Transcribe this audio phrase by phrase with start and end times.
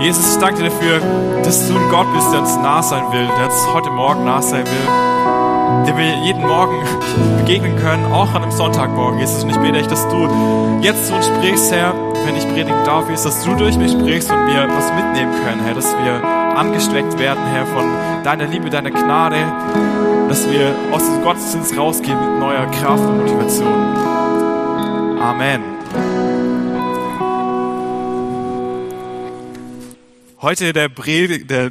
[0.00, 1.00] Jesus, ich danke dir dafür,
[1.44, 4.42] dass du ein Gott bist, der uns nah sein will, der uns heute Morgen nah
[4.42, 6.74] sein will, dem wir jeden Morgen
[7.38, 9.44] begegnen können, auch an einem Sonntagmorgen, Jesus.
[9.44, 10.28] Und ich bete echt, dass du
[10.80, 11.94] jetzt zu uns sprichst, Herr,
[12.26, 15.62] wenn ich predigen darf, ist, dass du durch mich sprichst und wir was mitnehmen können,
[15.64, 16.24] Herr, dass wir
[16.56, 17.84] angesteckt werden, Herr, von
[18.24, 19.36] deiner Liebe, deiner Gnade,
[20.28, 23.74] dass wir aus diesem Gottesdienst rausgehen mit neuer Kraft und Motivation.
[25.20, 25.73] Amen.
[30.44, 31.70] Heute, der Predigt, der,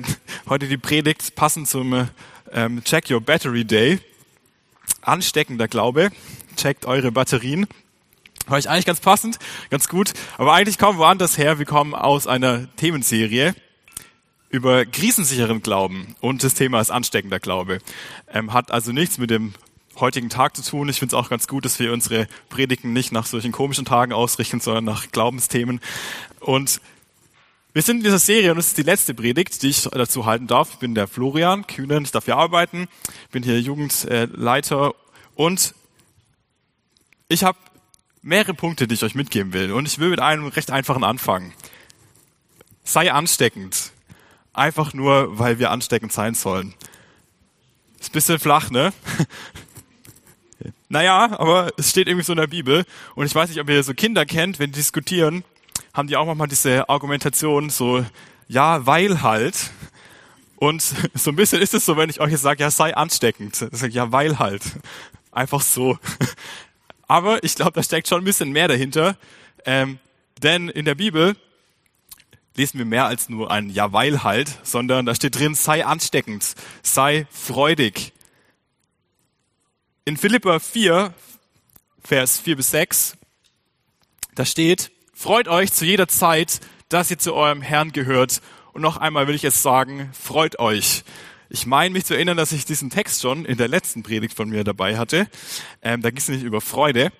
[0.49, 2.09] heute die Predigt passend zum
[2.51, 3.99] ähm, Check Your Battery Day.
[5.03, 6.09] Ansteckender Glaube.
[6.55, 7.67] Checkt eure Batterien.
[8.47, 9.37] War ich eigentlich ganz passend,
[9.69, 10.13] ganz gut.
[10.39, 11.59] Aber eigentlich kommen wir woanders her.
[11.59, 13.53] Wir kommen aus einer Themenserie
[14.49, 16.15] über krisensicheren Glauben.
[16.19, 17.77] Und das Thema ist ansteckender Glaube.
[18.33, 19.53] Ähm, hat also nichts mit dem
[19.99, 20.89] heutigen Tag zu tun.
[20.89, 24.13] Ich finde es auch ganz gut, dass wir unsere Predigten nicht nach solchen komischen Tagen
[24.13, 25.79] ausrichten, sondern nach Glaubensthemen.
[26.39, 26.81] Und
[27.73, 30.45] wir sind in dieser Serie und es ist die letzte Predigt, die ich dazu halten
[30.45, 30.69] darf.
[30.73, 32.87] Ich bin der Florian Kühnen, ich darf hier arbeiten,
[33.31, 34.93] bin hier Jugendleiter
[35.33, 35.73] und
[37.29, 37.57] ich habe
[38.21, 39.71] mehrere Punkte, die ich euch mitgeben will.
[39.71, 41.51] Und ich will mit einem recht einfachen anfangen.
[42.83, 43.91] Sei ansteckend.
[44.53, 46.75] Einfach nur, weil wir ansteckend sein sollen.
[47.99, 48.93] Ist ein bisschen flach, ne?
[50.89, 52.85] naja, aber es steht irgendwie so in der Bibel.
[53.15, 55.43] Und ich weiß nicht, ob ihr so Kinder kennt, wenn die diskutieren,
[55.93, 58.03] haben die auch manchmal diese Argumentation so,
[58.47, 59.71] ja, weil halt.
[60.55, 60.81] Und
[61.13, 63.61] so ein bisschen ist es so, wenn ich euch jetzt sage, ja, sei ansteckend.
[63.71, 64.63] Ich sage, ja, weil halt.
[65.31, 65.97] Einfach so.
[67.07, 69.17] Aber ich glaube, da steckt schon ein bisschen mehr dahinter.
[69.65, 69.99] Ähm,
[70.41, 71.35] denn in der Bibel
[72.55, 76.55] lesen wir mehr als nur ein Ja, weil halt, sondern da steht drin, sei ansteckend,
[76.81, 78.13] sei freudig.
[80.05, 81.13] In Philippa 4,
[82.03, 83.17] Vers 4 bis 6,
[84.35, 84.91] da steht,
[85.23, 88.41] Freut euch zu jeder Zeit, dass ihr zu eurem Herrn gehört.
[88.73, 91.05] Und noch einmal will ich jetzt sagen, freut euch.
[91.49, 94.49] Ich meine mich zu erinnern, dass ich diesen Text schon in der letzten Predigt von
[94.49, 95.29] mir dabei hatte.
[95.81, 97.13] Ähm, da ging es nicht über Freude.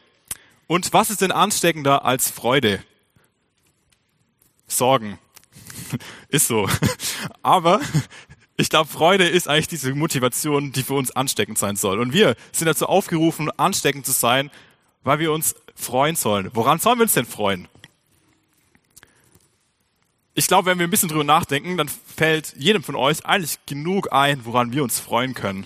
[0.67, 2.83] Und was ist denn ansteckender als Freude?
[4.67, 5.17] Sorgen.
[6.28, 6.67] ist so.
[7.41, 7.79] Aber
[8.57, 12.01] ich glaube, Freude ist eigentlich diese Motivation, die für uns ansteckend sein soll.
[12.01, 14.51] Und wir sind dazu aufgerufen, ansteckend zu sein,
[15.03, 16.51] weil wir uns freuen sollen.
[16.53, 17.69] Woran sollen wir uns denn freuen?
[20.35, 24.11] Ich glaube, wenn wir ein bisschen drüber nachdenken, dann fällt jedem von euch eigentlich genug
[24.11, 25.66] ein, woran wir uns freuen können,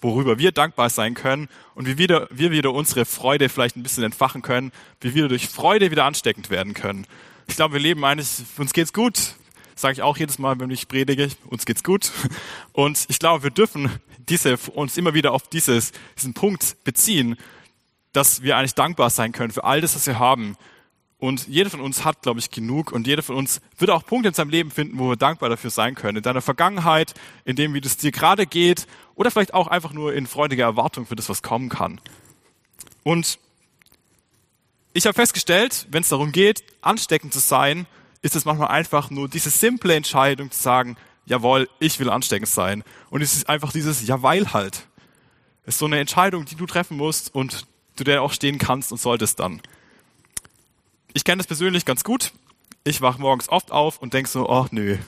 [0.00, 4.04] worüber wir dankbar sein können und wie wieder, wir wieder unsere Freude vielleicht ein bisschen
[4.04, 4.70] entfachen können,
[5.00, 7.06] wie wir durch Freude wieder ansteckend werden können.
[7.46, 9.34] Ich glaube, wir leben eigentlich, uns geht's gut.
[9.74, 12.10] Sage ich auch jedes Mal, wenn ich predige, uns geht's gut.
[12.72, 13.90] Und ich glaube, wir dürfen
[14.28, 17.36] diese, uns immer wieder auf dieses, diesen Punkt beziehen,
[18.12, 20.56] dass wir eigentlich dankbar sein können für all das, was wir haben
[21.18, 24.28] und jeder von uns hat, glaube ich, genug und jeder von uns wird auch Punkte
[24.28, 26.18] in seinem Leben finden, wo wir dankbar dafür sein können.
[26.18, 30.12] In deiner Vergangenheit, in dem, wie es dir gerade geht oder vielleicht auch einfach nur
[30.12, 32.00] in freudiger Erwartung für das, was kommen kann.
[33.02, 33.38] Und
[34.92, 37.86] ich habe festgestellt, wenn es darum geht, ansteckend zu sein,
[38.20, 42.84] ist es manchmal einfach nur diese simple Entscheidung zu sagen, jawohl, ich will ansteckend sein.
[43.08, 44.86] Und es ist einfach dieses Ja, weil halt.
[45.64, 47.66] Es ist so eine Entscheidung, die du treffen musst und
[47.96, 49.62] du der auch stehen kannst und solltest dann.
[51.16, 52.34] Ich kenne das persönlich ganz gut.
[52.84, 54.98] Ich wache morgens oft auf und denke so, ach nö,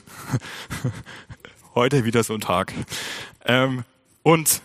[1.75, 2.73] heute wieder so ein Tag.
[3.45, 3.83] Ähm,
[4.23, 4.63] und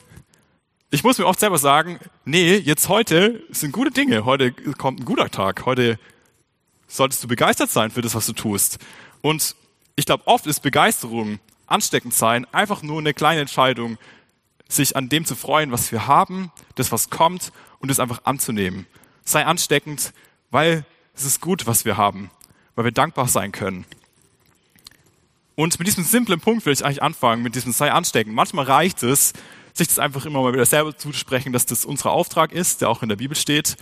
[0.90, 4.24] ich muss mir oft selber sagen, nee, jetzt heute sind gute Dinge.
[4.24, 5.66] Heute kommt ein guter Tag.
[5.66, 5.98] Heute
[6.86, 8.78] solltest du begeistert sein für das, was du tust.
[9.20, 9.54] Und
[9.96, 13.98] ich glaube, oft ist Begeisterung, ansteckend sein, einfach nur eine kleine Entscheidung,
[14.66, 18.86] sich an dem zu freuen, was wir haben, das, was kommt und es einfach anzunehmen.
[19.26, 20.14] Sei ansteckend,
[20.50, 22.30] weil es ist gut, was wir haben,
[22.74, 23.84] weil wir dankbar sein können.
[25.56, 28.34] Und mit diesem simplen Punkt will ich eigentlich anfangen, mit diesem sei ansteckend.
[28.34, 29.32] Manchmal reicht es,
[29.72, 33.02] sich das einfach immer mal wieder selber zuzusprechen, dass das unser Auftrag ist, der auch
[33.02, 33.76] in der Bibel steht,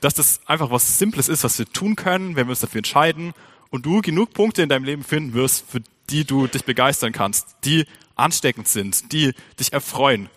[0.00, 3.32] dass das einfach was Simples ist, was wir tun können, wenn wir uns dafür entscheiden
[3.70, 5.80] und du genug Punkte in deinem Leben finden wirst, für
[6.10, 10.28] die du dich begeistern kannst, die ansteckend sind, die dich erfreuen.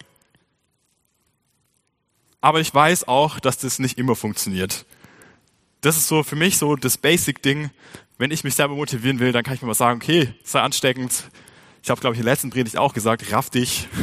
[2.39, 4.85] Aber ich weiß auch, dass das nicht immer funktioniert
[5.81, 7.69] das ist so für mich so das Basic-Ding.
[8.17, 11.29] Wenn ich mich selber motivieren will, dann kann ich mir mal sagen, okay, sei ansteckend.
[11.83, 13.87] Ich habe, glaube ich, in der letzten Predigt auch gesagt, raff dich.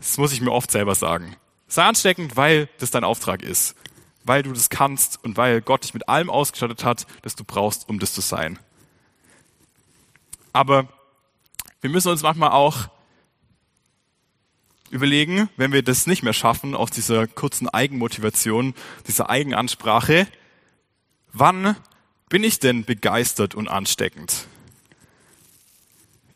[0.00, 1.34] Das muss ich mir oft selber sagen.
[1.66, 3.74] Sei ansteckend, weil das dein Auftrag ist.
[4.22, 7.88] Weil du das kannst und weil Gott dich mit allem ausgestattet hat, das du brauchst,
[7.88, 8.60] um das zu sein.
[10.52, 10.86] Aber
[11.80, 12.88] wir müssen uns manchmal auch
[14.90, 18.74] überlegen, wenn wir das nicht mehr schaffen, aus dieser kurzen Eigenmotivation,
[19.06, 20.26] dieser Eigenansprache,
[21.32, 21.76] Wann
[22.28, 24.46] bin ich denn begeistert und ansteckend?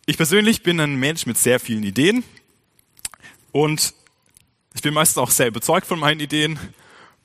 [0.06, 2.24] Ich persönlich bin ein Mensch mit sehr vielen Ideen
[3.52, 3.94] und
[4.74, 6.58] ich bin meistens auch sehr überzeugt von meinen Ideen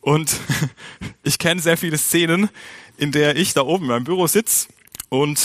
[0.02, 0.32] und
[1.24, 2.50] ich kenne sehr viele Szenen,
[2.98, 4.68] in der ich da oben in meinem Büro sitze
[5.10, 5.40] und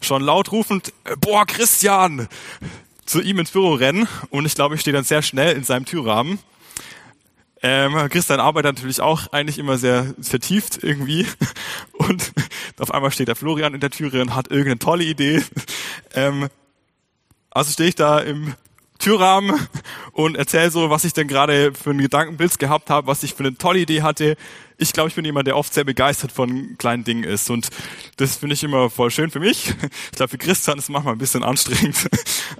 [0.00, 2.28] schon laut rufend, boah, Christian,
[3.06, 5.84] zu ihm ins Büro rennen und ich glaube, ich stehe dann sehr schnell in seinem
[5.84, 6.38] Türrahmen.
[7.62, 11.26] Ähm, Christian arbeitet natürlich auch eigentlich immer sehr vertieft irgendwie
[11.92, 12.32] und
[12.78, 15.42] auf einmal steht der Florian in der Türe und hat irgendeine tolle Idee.
[16.14, 16.48] Ähm,
[17.50, 18.54] also stehe ich da im
[18.98, 19.68] Türrahmen
[20.12, 23.44] und erzähle so, was ich denn gerade für einen Gedankenblitz gehabt habe, was ich für
[23.44, 24.36] eine tolle Idee hatte.
[24.78, 27.68] Ich glaube, ich bin jemand, der oft sehr begeistert von kleinen Dingen ist und
[28.16, 29.74] das finde ich immer voll schön für mich.
[30.10, 32.08] Ich glaube, für Christian ist es manchmal ein bisschen anstrengend.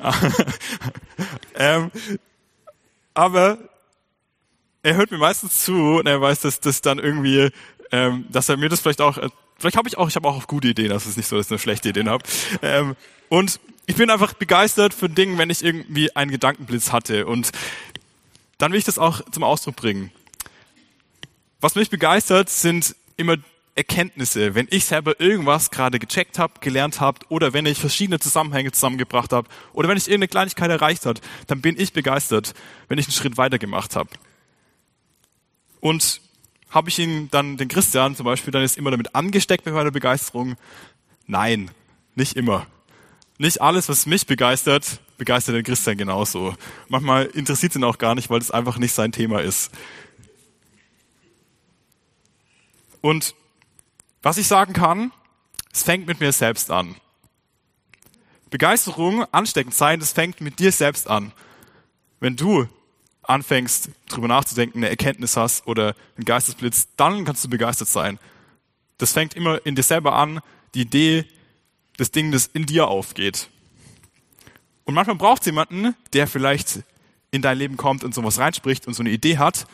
[1.55, 1.91] ähm,
[3.15, 3.59] aber
[4.83, 7.51] er hört mir meistens zu und er weiß, dass das dann irgendwie,
[7.93, 9.19] ähm, dass er mir das vielleicht auch,
[9.59, 11.53] vielleicht habe ich auch, ich habe auch gute Ideen, also es nicht so, dass ich
[11.53, 12.25] eine schlechte Ideen habe.
[12.63, 12.97] Ähm,
[13.29, 17.27] und ich bin einfach begeistert für Dinge, wenn ich irgendwie einen Gedankenblitz hatte.
[17.27, 17.53] Und
[18.59, 20.13] dann will ich das auch zum Ausdruck bringen.
[21.61, 23.37] Was mich begeistert, sind immer
[23.75, 28.71] Erkenntnisse, wenn ich selber irgendwas gerade gecheckt habe, gelernt habe oder wenn ich verschiedene Zusammenhänge
[28.73, 32.53] zusammengebracht habe oder wenn ich irgendeine Kleinigkeit erreicht habe, dann bin ich begeistert,
[32.89, 34.11] wenn ich einen Schritt weiter gemacht habe.
[35.83, 36.23] Und
[36.71, 39.91] habe ich ihn dann, den Christian zum Beispiel, dann ist immer damit angesteckt bei meiner
[39.91, 40.57] Begeisterung?
[41.27, 41.71] Nein,
[42.15, 42.67] nicht immer
[43.43, 46.55] nicht alles, was mich begeistert, begeistert den Christian genauso.
[46.89, 49.73] Manchmal interessiert ihn auch gar nicht, weil es einfach nicht sein Thema ist.
[53.01, 53.35] Und
[54.23, 55.11] was ich sagen kann,
[55.73, 56.95] es fängt mit mir selbst an.
[58.51, 61.33] Begeisterung, ansteckend sein, das fängt mit dir selbst an.
[62.21, 62.69] Wenn du
[63.23, 68.19] anfängst, drüber nachzudenken, eine Erkenntnis hast oder einen Geistesblitz, dann kannst du begeistert sein.
[68.99, 70.41] Das fängt immer in dir selber an,
[70.75, 71.25] die Idee,
[71.97, 73.49] das Ding, das in dir aufgeht.
[74.85, 76.81] Und manchmal braucht es jemanden, der vielleicht
[77.31, 79.67] in dein Leben kommt und sowas reinspricht und so eine Idee hat.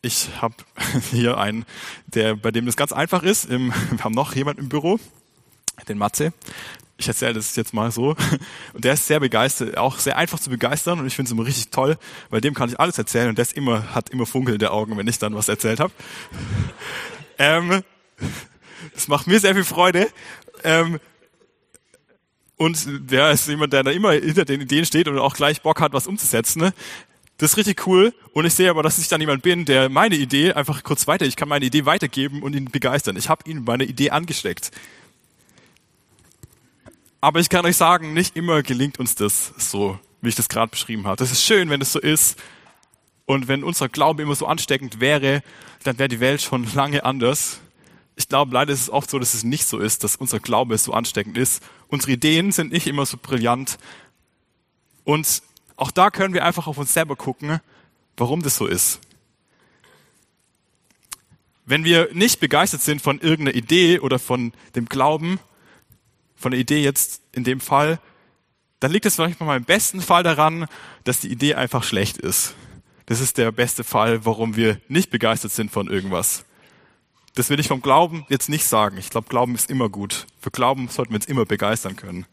[0.00, 0.54] Ich habe
[1.10, 1.64] hier einen,
[2.06, 3.48] der, bei dem das ganz einfach ist.
[3.50, 3.58] Wir
[4.00, 5.00] haben noch jemanden im Büro,
[5.88, 6.32] den Matze.
[6.98, 8.16] Ich erzähle das jetzt mal so.
[8.74, 11.46] Und der ist sehr begeistert, auch sehr einfach zu begeistern und ich finde es immer
[11.46, 11.96] richtig toll,
[12.28, 15.06] weil dem kann ich alles erzählen und der ist immer, hat immer funkelnde Augen, wenn
[15.06, 15.92] ich dann was erzählt habe.
[17.40, 17.84] Ähm,
[18.94, 20.08] das macht mir sehr viel Freude
[20.64, 20.98] ähm,
[22.56, 25.80] und der ist jemand, der da immer hinter den Ideen steht und auch gleich Bock
[25.80, 26.60] hat, was umzusetzen.
[26.60, 26.74] Ne?
[27.38, 28.12] Das ist richtig cool.
[28.32, 31.24] Und ich sehe aber, dass ich dann jemand bin, der meine Idee einfach kurz weiter,
[31.24, 33.16] ich kann meine Idee weitergeben und ihn begeistern.
[33.16, 34.72] Ich habe ihn meine Idee angesteckt.
[37.20, 40.70] Aber ich kann euch sagen, nicht immer gelingt uns das so, wie ich das gerade
[40.70, 41.16] beschrieben habe.
[41.16, 42.38] Das ist schön, wenn es so ist.
[43.26, 45.42] Und wenn unser Glaube immer so ansteckend wäre,
[45.84, 47.60] dann wäre die Welt schon lange anders
[48.18, 50.76] ich glaube, leider ist es oft so, dass es nicht so ist, dass unser Glaube
[50.76, 51.62] so ansteckend ist.
[51.86, 53.78] Unsere Ideen sind nicht immer so brillant.
[55.04, 55.40] Und
[55.76, 57.60] auch da können wir einfach auf uns selber gucken,
[58.16, 58.98] warum das so ist.
[61.64, 65.38] Wenn wir nicht begeistert sind von irgendeiner Idee oder von dem Glauben,
[66.38, 67.98] von der Idee jetzt in dem Fall,
[68.80, 70.66] dann liegt es vielleicht mal im besten Fall daran,
[71.04, 72.54] dass die Idee einfach schlecht ist.
[73.06, 76.44] Das ist der beste Fall, warum wir nicht begeistert sind von irgendwas.
[77.34, 78.98] Das will ich vom Glauben jetzt nicht sagen.
[78.98, 80.26] Ich glaube, Glauben ist immer gut.
[80.40, 82.26] Für Glauben sollten wir uns immer begeistern können.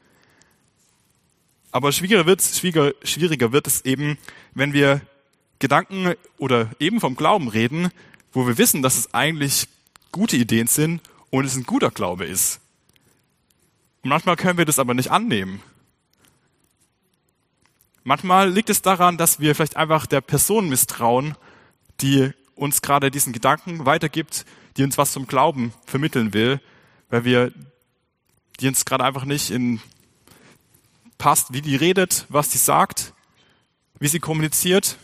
[1.71, 4.17] Aber schwieriger wird, schwieriger, schwieriger wird es eben,
[4.53, 5.01] wenn wir
[5.59, 7.89] Gedanken oder eben vom Glauben reden,
[8.33, 9.67] wo wir wissen, dass es eigentlich
[10.11, 12.59] gute Ideen sind und es ein guter Glaube ist.
[14.07, 15.63] Manchmal können wir das aber nicht annehmen.
[18.03, 21.35] Manchmal liegt es daran, dass wir vielleicht einfach der Person misstrauen,
[22.01, 24.45] die uns gerade diesen Gedanken weitergibt,
[24.77, 26.61] die uns was zum Glauben vermitteln will,
[27.09, 27.51] weil wir,
[28.59, 29.81] die uns gerade einfach nicht in
[31.17, 33.11] passt, wie die redet, was sie sagt,
[33.97, 34.97] wie sie kommuniziert.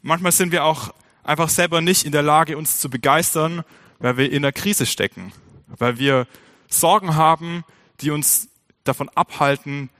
[0.00, 3.62] Manchmal sind wir auch einfach selber nicht in der Lage, uns zu begeistern,
[3.98, 5.34] weil wir in der Krise stecken,
[5.66, 6.26] weil wir
[6.68, 7.64] Sorgen haben,
[8.00, 8.48] die uns
[8.84, 9.90] davon abhalten,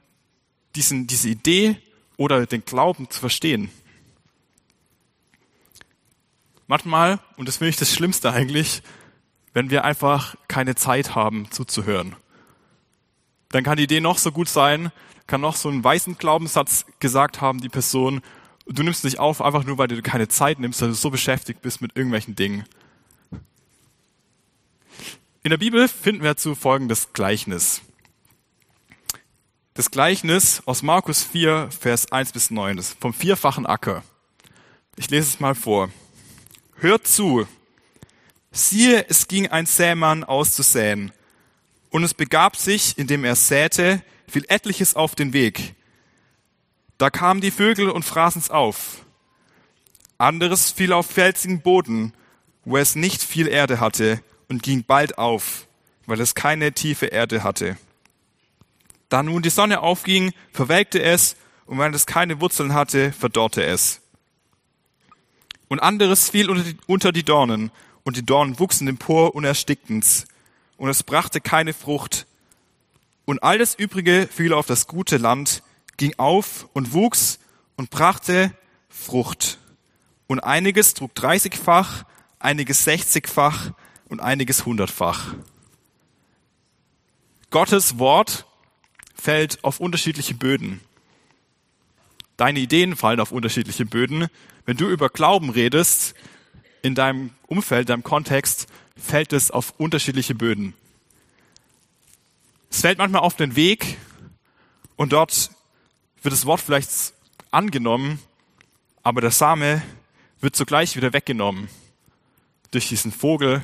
[0.75, 1.77] diesen, diese Idee
[2.17, 3.71] oder den Glauben zu verstehen.
[6.67, 8.83] Manchmal, und das finde ich das Schlimmste eigentlich,
[9.53, 12.17] wenn wir einfach keine Zeit haben zuzuhören.
[13.51, 14.91] Dann kann die Idee noch so gut sein,
[15.27, 18.21] kann noch so einen weißen Glaubenssatz gesagt haben, die Person,
[18.67, 21.63] du nimmst nicht auf, einfach nur weil du keine Zeit nimmst, weil du so beschäftigt
[21.63, 22.65] bist mit irgendwelchen Dingen.
[25.47, 27.81] In der Bibel finden wir dazu folgendes Gleichnis.
[29.75, 34.03] Das Gleichnis aus Markus 4, Vers 1 bis 9, das vom vierfachen Acker.
[34.97, 35.93] Ich lese es mal vor.
[36.79, 37.47] Hört zu.
[38.51, 41.13] Siehe, es ging ein Sämann auszusäen.
[41.91, 45.77] Und es begab sich, indem er säte, fiel etliches auf den Weg.
[46.99, 49.05] Da kamen die Vögel und fraßen's auf.
[50.19, 52.15] Anderes fiel auf felsigen Boden,
[52.65, 55.67] wo es nicht viel Erde hatte und ging bald auf,
[56.07, 57.77] weil es keine tiefe Erde hatte.
[59.09, 61.37] Da nun die Sonne aufging, verwelkte es,
[61.67, 64.01] und weil es keine Wurzeln hatte, verdorrte es.
[65.69, 67.71] Und anderes fiel unter die, unter die Dornen,
[68.05, 70.27] und die Dornen wuchsen empor und erstickten's,
[70.77, 72.27] und es brachte keine Frucht.
[73.25, 75.63] Und alles Übrige fiel auf das gute Land,
[75.97, 77.41] ging auf und wuchs
[77.77, 78.53] und brachte
[78.89, 79.59] Frucht.
[80.27, 82.05] Und einiges trug dreißigfach,
[82.39, 83.73] einiges sechzigfach
[84.09, 85.35] und einiges hundertfach.
[87.51, 88.47] Gottes Wort
[89.15, 90.81] fällt auf unterschiedliche Böden.
[92.37, 94.29] Deine Ideen fallen auf unterschiedliche Böden.
[94.67, 96.15] Wenn du über Glauben redest,
[96.83, 100.75] in deinem Umfeld, deinem Kontext, fällt es auf unterschiedliche Böden.
[102.71, 103.97] Es fällt manchmal auf den Weg
[104.97, 105.51] und dort
[106.23, 107.13] wird das Wort vielleicht
[107.51, 108.19] angenommen,
[109.03, 109.83] aber der Same
[110.41, 111.69] wird sogleich wieder weggenommen
[112.71, 113.63] durch diesen Vogel.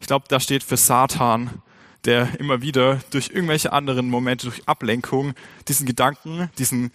[0.00, 1.62] Ich glaube, da steht für Satan,
[2.04, 5.34] der immer wieder durch irgendwelche anderen Momente, durch Ablenkung
[5.68, 6.92] diesen Gedanken, diesen,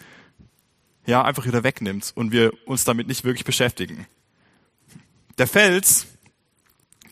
[1.06, 4.06] ja, einfach wieder wegnimmt und wir uns damit nicht wirklich beschäftigen.
[5.38, 6.06] Der Fels,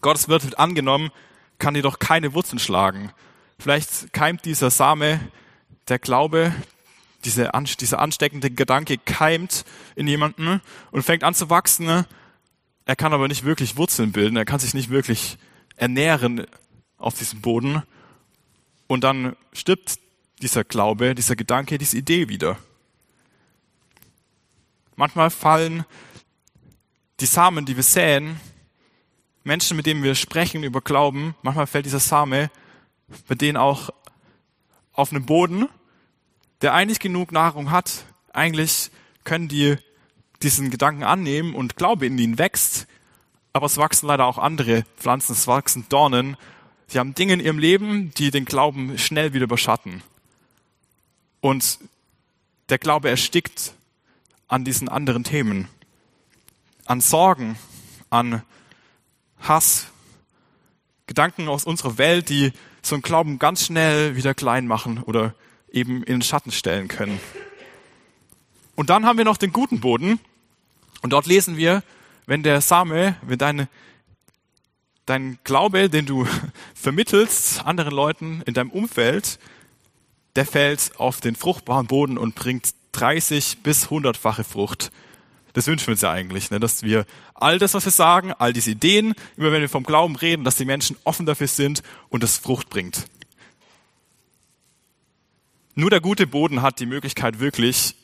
[0.00, 1.10] Gottes Wort wird angenommen,
[1.58, 3.10] kann jedoch keine Wurzeln schlagen.
[3.58, 5.20] Vielleicht keimt dieser Same,
[5.88, 6.52] der Glaube,
[7.24, 9.64] diese, dieser ansteckende Gedanke keimt
[9.96, 10.60] in jemanden
[10.92, 12.04] und fängt an zu wachsen.
[12.84, 15.38] Er kann aber nicht wirklich Wurzeln bilden, er kann sich nicht wirklich
[15.78, 16.46] ernähren
[16.96, 17.82] auf diesem Boden.
[18.86, 19.98] Und dann stirbt
[20.42, 22.58] dieser Glaube, dieser Gedanke, diese Idee wieder.
[24.96, 25.84] Manchmal fallen
[27.20, 28.40] die Samen, die wir säen,
[29.44, 32.50] Menschen, mit denen wir sprechen über Glauben, manchmal fällt dieser Same
[33.26, 33.90] bei denen auch
[34.92, 35.68] auf einem Boden,
[36.60, 38.04] der eigentlich genug Nahrung hat.
[38.32, 38.90] Eigentlich
[39.24, 39.76] können die
[40.42, 42.86] diesen Gedanken annehmen und Glaube in ihnen wächst.
[43.52, 46.36] Aber es wachsen leider auch andere Pflanzen, es wachsen Dornen.
[46.86, 50.02] Sie haben Dinge in ihrem Leben, die den Glauben schnell wieder überschatten.
[51.40, 51.78] Und
[52.68, 53.72] der Glaube erstickt
[54.48, 55.68] an diesen anderen Themen.
[56.86, 57.58] An Sorgen,
[58.10, 58.42] an
[59.40, 59.88] Hass,
[61.06, 62.52] Gedanken aus unserer Welt, die
[62.82, 65.34] so einen Glauben ganz schnell wieder klein machen oder
[65.70, 67.20] eben in den Schatten stellen können.
[68.76, 70.20] Und dann haben wir noch den guten Boden.
[71.02, 71.82] Und dort lesen wir,
[72.28, 73.68] wenn der Same, wenn deine,
[75.06, 76.26] dein Glaube, den du
[76.74, 79.38] vermittelst anderen Leuten in deinem Umfeld,
[80.36, 84.92] der fällt auf den fruchtbaren Boden und bringt 30 bis 100-fache Frucht.
[85.54, 86.60] Das wünschen wir uns ja eigentlich, ne?
[86.60, 90.14] dass wir all das, was wir sagen, all diese Ideen, immer wenn wir vom Glauben
[90.14, 93.06] reden, dass die Menschen offen dafür sind und es Frucht bringt.
[95.74, 97.94] Nur der gute Boden hat die Möglichkeit, wirklich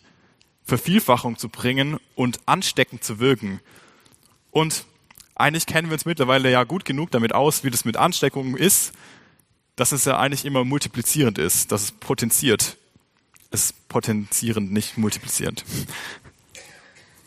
[0.62, 3.60] Vervielfachung zu bringen und ansteckend zu wirken.
[4.54, 4.86] Und
[5.34, 8.92] eigentlich kennen wir uns mittlerweile ja gut genug damit aus, wie das mit Ansteckungen ist,
[9.74, 12.76] dass es ja eigentlich immer multiplizierend ist, dass es potenziert.
[13.50, 15.64] Es potenzierend, nicht multiplizierend.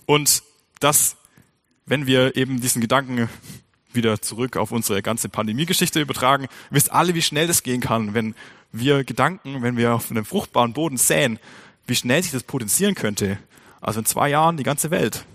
[0.06, 0.42] Und
[0.80, 1.18] dass,
[1.86, 3.30] wenn wir eben diesen Gedanken
[3.92, 8.36] wieder zurück auf unsere ganze Pandemiegeschichte übertragen, wisst alle, wie schnell das gehen kann, wenn
[8.72, 11.40] wir Gedanken, wenn wir auf einem fruchtbaren Boden säen,
[11.88, 13.38] wie schnell sich das potenzieren könnte.
[13.82, 15.26] Also in zwei Jahren die ganze Welt.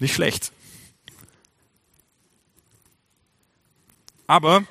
[0.00, 0.50] Nicht schlecht.
[4.30, 4.62] Aber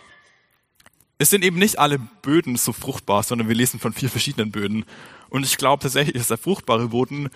[1.17, 4.85] es sind eben nicht alle Böden so fruchtbar, sondern wir lesen von vier verschiedenen Böden.
[5.29, 7.29] Und ich glaube tatsächlich, dass der fruchtbare Boden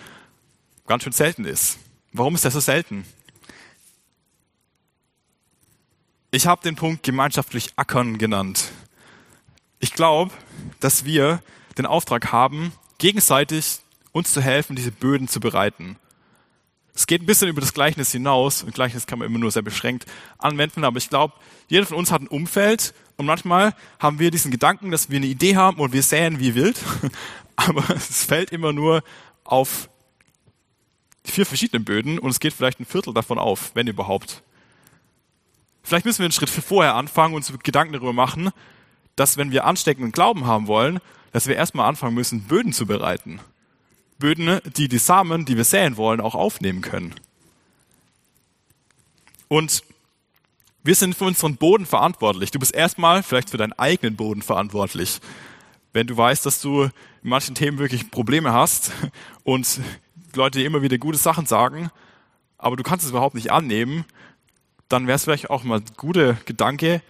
[0.88, 1.80] ganz schön selten ist.
[2.14, 3.04] Warum ist das so selten?
[6.32, 8.72] Ich habe den Punkt gemeinschaftlich ackern genannt.
[9.82, 10.32] Ich glaube,
[10.80, 11.44] dass wir
[11.78, 13.80] den Auftrag haben, gegenseitig
[14.14, 15.98] uns zu helfen, diese Böden zu bereiten.
[16.96, 19.64] Es geht ein bisschen über das Gleichnis hinaus, und Gleichnis kann man immer nur sehr
[19.64, 20.06] beschränkt
[20.38, 21.34] anwenden, aber ich glaube,
[21.68, 22.94] jeder von uns hat ein Umfeld.
[23.16, 26.56] Und manchmal haben wir diesen Gedanken, dass wir eine Idee haben und wir säen wie
[26.56, 26.78] wild,
[27.56, 29.04] aber es fällt immer nur
[29.44, 29.90] auf
[31.24, 32.20] vier verschiedene Böden.
[32.20, 34.44] Und es geht vielleicht ein Viertel davon auf, wenn überhaupt.
[35.84, 38.52] Vielleicht müssen wir einen Schritt vorher anfangen und uns Gedanken darüber machen,
[39.16, 41.00] dass wenn wir ansteckenden Glauben haben wollen,
[41.32, 43.40] dass wir erstmal anfangen müssen, Böden zu bereiten.
[44.20, 47.14] Böden, die die Samen, die wir säen wollen, auch aufnehmen können.
[49.48, 49.84] Und
[50.84, 52.52] wir sind für unseren Boden verantwortlich.
[52.52, 55.22] Du bist erstmal vielleicht für deinen eigenen Boden verantwortlich.
[55.94, 56.92] Wenn du weißt, dass du in
[57.22, 58.92] manchen Themen wirklich Probleme hast
[59.44, 59.80] und
[60.36, 61.90] Leute dir immer wieder gute Sachen sagen,
[62.58, 64.06] aber du kannst es überhaupt nicht annehmen,
[64.90, 67.02] dann wäre es vielleicht auch mal ein guter Gedanke,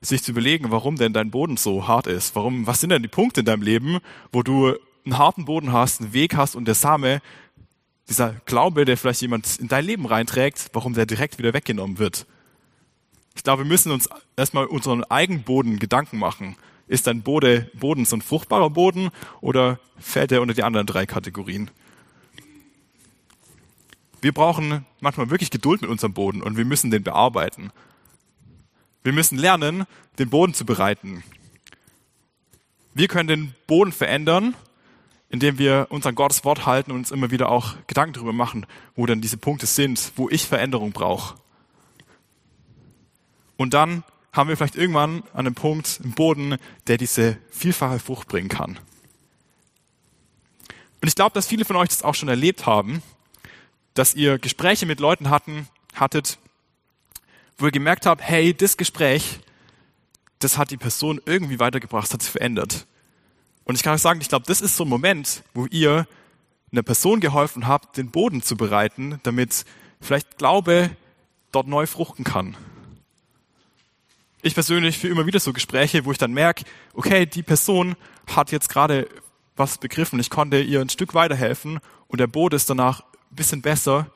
[0.00, 2.34] sich zu überlegen, warum denn dein Boden so hart ist.
[2.34, 3.98] Warum, was sind denn die Punkte in deinem Leben,
[4.32, 7.20] wo du einen harten Boden hast, einen Weg hast und der Same,
[8.08, 12.26] dieser Glaube, der vielleicht jemand in dein Leben reinträgt, warum der direkt wieder weggenommen wird.
[13.34, 16.56] Ich glaube, wir müssen uns erstmal unseren eigenen Boden Gedanken machen.
[16.86, 21.06] Ist dein Boden, Boden so ein fruchtbarer Boden oder fällt er unter die anderen drei
[21.06, 21.70] Kategorien?
[24.20, 27.72] Wir brauchen manchmal wirklich Geduld mit unserem Boden und wir müssen den bearbeiten.
[29.02, 29.84] Wir müssen lernen,
[30.18, 31.24] den Boden zu bereiten.
[32.94, 34.54] Wir können den Boden verändern,
[35.32, 38.66] indem wir uns an Gottes Wort halten und uns immer wieder auch Gedanken darüber machen,
[38.94, 41.36] wo dann diese Punkte sind, wo ich Veränderung brauche.
[43.56, 48.28] Und dann haben wir vielleicht irgendwann an einem Punkt im Boden, der diese vielfache Frucht
[48.28, 48.78] bringen kann.
[51.00, 53.02] Und ich glaube, dass viele von euch das auch schon erlebt haben,
[53.94, 56.38] dass ihr Gespräche mit Leuten hatten, hattet,
[57.56, 59.40] wo ihr gemerkt habt, hey, das Gespräch,
[60.40, 62.86] das hat die Person irgendwie weitergebracht, das hat sie verändert.
[63.64, 66.06] Und ich kann euch sagen, ich glaube, das ist so ein Moment, wo ihr
[66.72, 69.64] einer Person geholfen habt, den Boden zu bereiten, damit
[70.00, 70.90] vielleicht Glaube
[71.52, 72.56] dort neu fruchten kann.
[74.40, 76.64] Ich persönlich führe immer wieder so Gespräche, wo ich dann merke,
[76.94, 77.94] okay, die Person
[78.26, 79.08] hat jetzt gerade
[79.54, 81.78] was begriffen, ich konnte ihr ein Stück weiterhelfen
[82.08, 84.10] und der Boden ist danach ein bisschen besser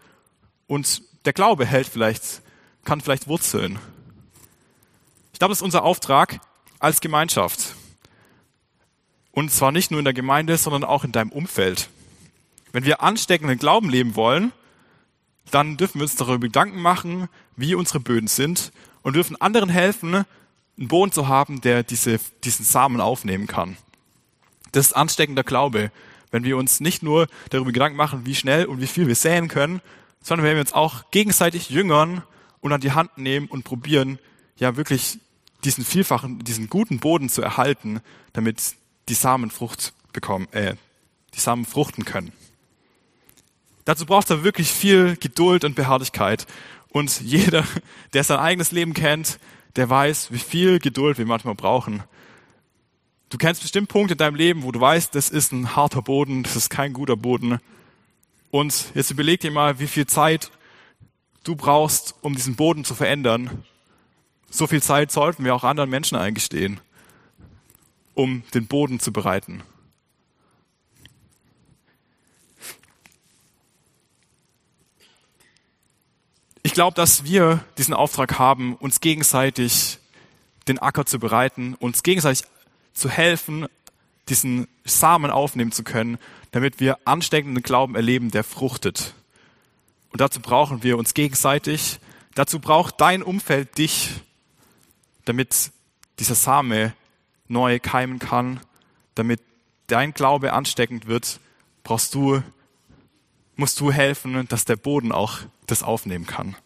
[0.67, 2.43] und der Glaube hält vielleicht
[2.87, 3.79] kann vielleicht wurzeln.
[5.33, 6.41] Ich glaube, das ist unser Auftrag
[6.79, 7.75] als Gemeinschaft.
[9.37, 11.91] Und zwar nicht nur in der Gemeinde, sondern auch in deinem Umfeld.
[12.73, 14.51] Wenn wir ansteckenden Glauben leben wollen,
[15.51, 20.25] dann dürfen wir uns darüber Gedanken machen, wie unsere Böden sind und dürfen anderen helfen,
[20.79, 23.77] einen Boden zu haben, der diese, diesen Samen aufnehmen kann.
[24.73, 25.93] Das ist ansteckender Glaube,
[26.31, 29.49] wenn wir uns nicht nur darüber Gedanken machen, wie schnell und wie viel wir säen
[29.49, 29.83] können,
[30.23, 32.23] sondern wenn wir uns auch gegenseitig jüngern
[32.61, 34.19] und an die Hand nehmen und probieren,
[34.57, 35.19] ja wirklich
[35.63, 38.01] diesen vielfachen, diesen guten Boden zu erhalten,
[38.33, 38.77] damit
[39.09, 40.75] die Samen Frucht bekommen, äh,
[41.35, 42.33] die Samen fruchten können.
[43.85, 46.47] Dazu braucht es wirklich viel Geduld und Beharrlichkeit.
[46.89, 47.65] Und jeder,
[48.15, 49.39] der sein eigenes Leben kennt,
[49.77, 52.03] der weiß, wie viel Geduld wir manchmal brauchen.
[53.29, 56.43] Du kennst bestimmt Punkte in deinem Leben, wo du weißt, das ist ein harter Boden,
[56.43, 57.61] das ist kein guter Boden.
[58.51, 60.51] Und jetzt überleg dir mal, wie viel Zeit
[61.45, 63.65] du brauchst, um diesen Boden zu verändern,
[64.51, 66.81] so viel Zeit sollten wir auch anderen Menschen eingestehen,
[68.17, 69.63] um den Boden zu bereiten.
[76.63, 79.99] Ich glaube, dass wir diesen Auftrag haben, uns gegenseitig
[80.67, 82.45] den Acker zu bereiten, uns gegenseitig
[82.93, 83.67] zu helfen,
[84.29, 86.19] diesen Samen aufnehmen zu können,
[86.51, 89.15] damit wir ansteckenden Glauben erleben, der fruchtet.
[90.11, 92.01] Und dazu brauchen wir uns gegenseitig.
[92.35, 94.15] Dazu braucht dein Umfeld dich,
[95.27, 95.71] damit
[96.19, 96.95] dieser Same
[97.49, 98.61] neu keimen kann,
[99.15, 99.41] damit
[99.87, 101.41] dein Glaube ansteckend wird,
[101.85, 102.43] brauchst du,
[103.57, 106.57] musst du helfen, dass der Boden auch das aufnehmen kann.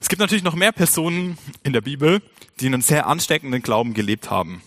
[0.00, 2.22] Es gibt natürlich noch mehr Personen in der Bibel,
[2.58, 4.62] die einen sehr ansteckenden Glauben gelebt haben.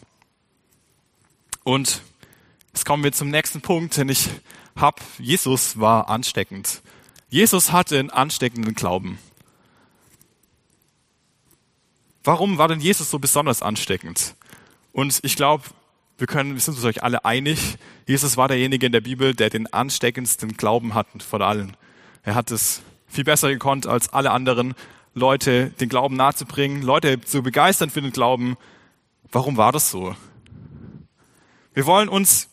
[1.64, 2.02] Und
[2.68, 4.30] jetzt kommen wir zum nächsten Punkt, denn ich
[4.76, 6.82] habe, Jesus war ansteckend.
[7.30, 9.18] Jesus hatte einen ansteckenden Glauben.
[12.24, 14.36] Warum war denn Jesus so besonders ansteckend?
[14.92, 15.64] Und ich glaube,
[16.18, 19.50] wir können, wir sind uns euch alle einig, Jesus war derjenige in der Bibel, der
[19.50, 21.76] den ansteckendsten Glauben hat von allen.
[22.24, 24.74] Er hat es viel besser gekonnt als alle anderen
[25.14, 28.58] Leute, den Glauben nahezubringen, Leute zu begeistern für den Glauben.
[29.32, 30.16] Warum war das so?
[31.74, 32.50] Wir wollen uns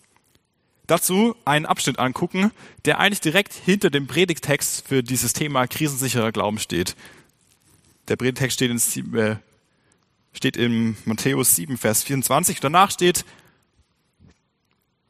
[0.87, 2.51] dazu einen Abschnitt angucken,
[2.85, 6.97] der eigentlich direkt hinter dem Predigtext für dieses Thema krisensicherer Glauben steht.
[8.09, 9.37] Der Predigtext steht in, äh,
[10.33, 12.61] steht in Matthäus 7, Vers 24.
[12.61, 13.25] Danach steht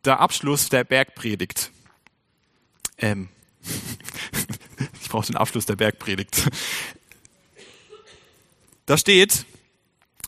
[0.04, 1.70] der Abschluss der Bergpredigt.
[2.98, 3.28] Ähm,
[5.02, 6.48] ich brauche den Abschluss der Bergpredigt.
[8.86, 9.44] Da steht,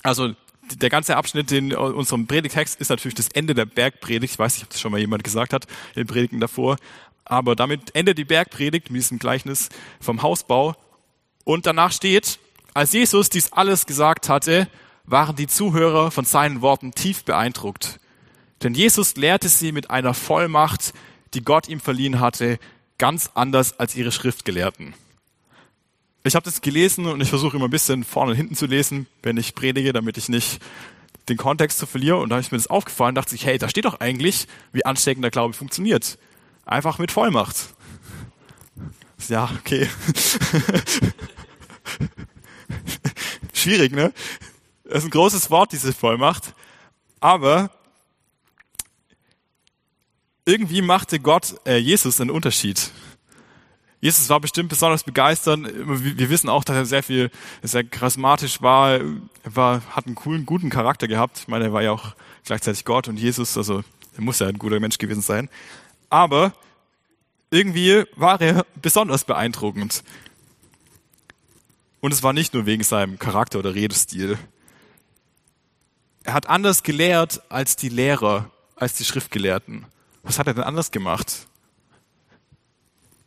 [0.02, 0.34] also
[0.74, 4.34] der ganze Abschnitt in unserem Predigtext ist natürlich das Ende der Bergpredigt.
[4.34, 6.76] Ich weiß nicht, ob das schon mal jemand gesagt hat in den Predigten davor.
[7.24, 9.68] Aber damit endet die Bergpredigt mit diesem Gleichnis
[10.00, 10.76] vom Hausbau.
[11.44, 12.38] Und danach steht,
[12.74, 14.68] als Jesus dies alles gesagt hatte,
[15.04, 18.00] waren die Zuhörer von seinen Worten tief beeindruckt.
[18.62, 20.92] Denn Jesus lehrte sie mit einer Vollmacht,
[21.34, 22.58] die Gott ihm verliehen hatte,
[22.98, 24.94] ganz anders als ihre Schriftgelehrten.
[26.24, 29.08] Ich habe das gelesen und ich versuche immer ein bisschen vorne und hinten zu lesen,
[29.22, 30.60] wenn ich predige, damit ich nicht
[31.28, 32.18] den Kontext zu verliere.
[32.18, 35.30] Und da ist mir das aufgefallen, dachte ich, hey, da steht doch eigentlich, wie ansteckender
[35.30, 36.18] Glaube funktioniert.
[36.64, 37.56] Einfach mit Vollmacht.
[39.28, 39.88] Ja, okay.
[43.52, 44.12] Schwierig, ne?
[44.92, 46.52] Das ist ein großes Wort, diese Vollmacht.
[47.18, 47.70] Aber
[50.44, 52.90] irgendwie machte Gott, äh, Jesus einen Unterschied.
[54.02, 55.60] Jesus war bestimmt besonders begeistert.
[55.62, 57.30] Wir wissen auch, dass er sehr viel,
[57.62, 59.06] sehr charismatisch war, er
[59.44, 61.38] war, hat einen coolen, guten Charakter gehabt.
[61.38, 63.82] Ich meine, er war ja auch gleichzeitig Gott und Jesus, also
[64.14, 65.48] er muss ja ein guter Mensch gewesen sein.
[66.10, 66.52] Aber
[67.50, 70.04] irgendwie war er besonders beeindruckend.
[72.00, 74.36] Und es war nicht nur wegen seinem Charakter oder Redestil.
[76.24, 79.86] Er hat anders gelehrt als die Lehrer, als die Schriftgelehrten.
[80.22, 81.48] Was hat er denn anders gemacht?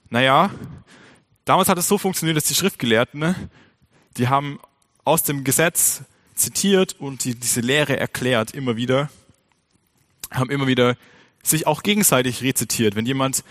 [0.09, 0.49] Naja,
[1.43, 3.49] damals hat es so funktioniert, dass die Schriftgelehrten, ne,
[4.17, 4.59] die haben
[5.03, 6.03] aus dem Gesetz
[6.35, 9.09] zitiert und die, diese Lehre erklärt immer wieder,
[10.31, 10.95] haben immer wieder
[11.43, 12.95] sich auch gegenseitig rezitiert.
[12.95, 13.43] Wenn jemand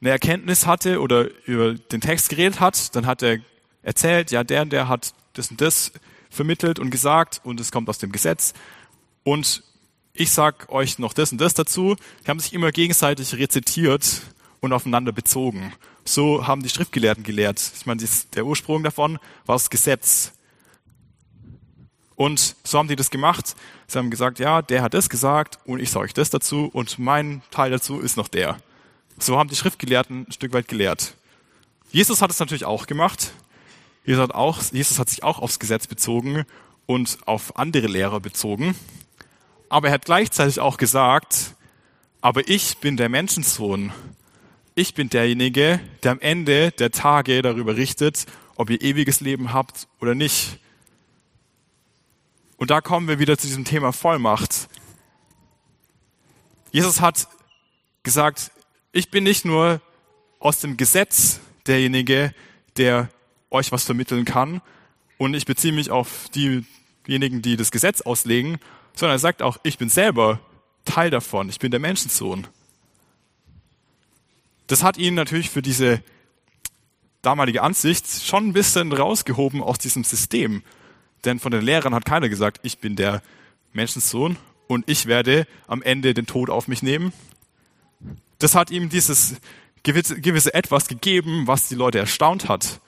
[0.00, 3.38] eine Erkenntnis hatte oder über den Text geredet hat, dann hat er
[3.82, 5.92] erzählt, ja, der und der hat das und das
[6.32, 8.54] vermittelt und gesagt und es kommt aus dem Gesetz.
[9.22, 9.62] Und
[10.14, 11.96] ich sag euch noch das und das dazu.
[12.24, 14.22] Die haben sich immer gegenseitig rezitiert
[14.60, 15.72] und aufeinander bezogen.
[16.04, 17.72] So haben die Schriftgelehrten gelehrt.
[17.76, 18.02] Ich meine,
[18.34, 20.32] der Ursprung davon war das Gesetz.
[22.16, 23.54] Und so haben die das gemacht.
[23.86, 26.98] Sie haben gesagt, ja, der hat das gesagt und ich sage euch das dazu und
[26.98, 28.58] mein Teil dazu ist noch der.
[29.18, 31.14] So haben die Schriftgelehrten ein Stück weit gelehrt.
[31.90, 33.32] Jesus hat es natürlich auch gemacht.
[34.04, 36.44] Jesus hat, auch, Jesus hat sich auch aufs Gesetz bezogen
[36.86, 38.74] und auf andere Lehrer bezogen.
[39.68, 41.54] Aber er hat gleichzeitig auch gesagt,
[42.20, 43.92] aber ich bin der Menschensohn.
[44.74, 49.86] Ich bin derjenige, der am Ende der Tage darüber richtet, ob ihr ewiges Leben habt
[50.00, 50.58] oder nicht.
[52.56, 54.68] Und da kommen wir wieder zu diesem Thema Vollmacht.
[56.70, 57.28] Jesus hat
[58.02, 58.50] gesagt,
[58.92, 59.80] ich bin nicht nur
[60.38, 62.34] aus dem Gesetz derjenige,
[62.76, 63.08] der
[63.52, 64.60] euch was vermitteln kann.
[65.18, 68.58] Und ich beziehe mich auf diejenigen, die das Gesetz auslegen,
[68.94, 70.40] sondern er sagt auch, ich bin selber
[70.84, 71.48] Teil davon.
[71.48, 72.46] Ich bin der Menschensohn.
[74.66, 76.02] Das hat ihn natürlich für diese
[77.20, 80.62] damalige Ansicht schon ein bisschen rausgehoben aus diesem System.
[81.24, 83.22] Denn von den Lehrern hat keiner gesagt, ich bin der
[83.72, 84.36] Menschensohn
[84.66, 87.12] und ich werde am Ende den Tod auf mich nehmen.
[88.38, 89.36] Das hat ihm dieses
[89.84, 92.80] gewisse, gewisse Etwas gegeben, was die Leute erstaunt hat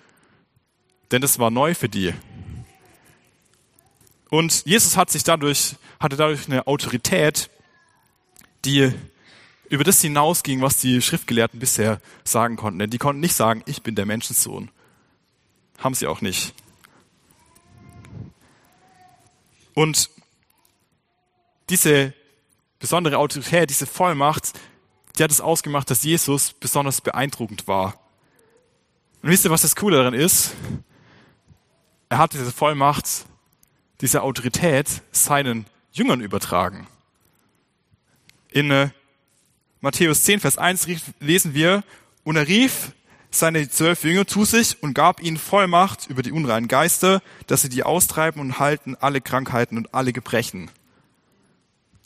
[1.14, 2.12] denn es war neu für die.
[4.30, 7.50] Und Jesus hat sich dadurch, hatte dadurch eine Autorität,
[8.64, 8.92] die
[9.68, 12.80] über das hinausging, was die Schriftgelehrten bisher sagen konnten.
[12.80, 14.72] Denn die konnten nicht sagen, ich bin der Menschensohn.
[15.78, 16.52] Haben sie auch nicht.
[19.74, 20.10] Und
[21.70, 22.12] diese
[22.80, 24.52] besondere Autorität, diese Vollmacht,
[25.16, 28.00] die hat es ausgemacht, dass Jesus besonders beeindruckend war.
[29.22, 30.50] Und wisst ihr, was das Coole daran ist?
[32.14, 33.26] Er hat diese Vollmacht,
[34.00, 36.86] diese Autorität seinen Jüngern übertragen.
[38.52, 38.90] In äh,
[39.80, 40.86] Matthäus 10, Vers 1
[41.18, 41.82] lesen wir,
[42.22, 42.92] und er rief
[43.32, 47.68] seine zwölf Jünger zu sich und gab ihnen Vollmacht über die unreinen Geister, dass sie
[47.68, 50.70] die austreiben und halten alle Krankheiten und alle Gebrechen.